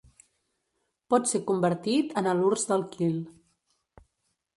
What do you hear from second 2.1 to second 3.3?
en halurs d'alquil.